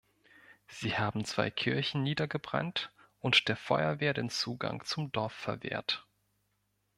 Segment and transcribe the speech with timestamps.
[0.67, 6.07] Sie haben zwei Kirchen niedergebrannt und der Feuerwehr den Zugang zum Dorf verwehrt.